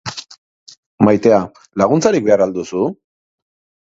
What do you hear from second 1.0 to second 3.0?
Maitea, laguntzarik behar al duzu?